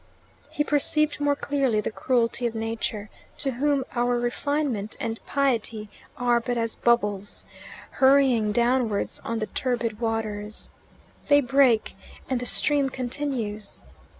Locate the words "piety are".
5.27-6.39